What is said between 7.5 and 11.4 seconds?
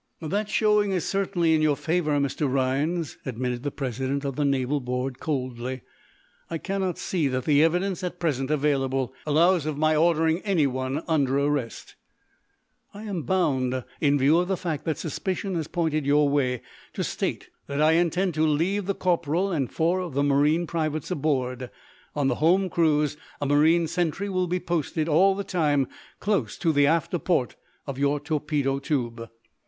evidence at present available allows of my ordering anyone under